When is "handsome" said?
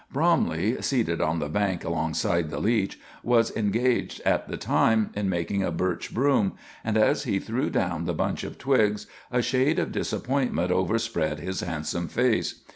11.59-12.07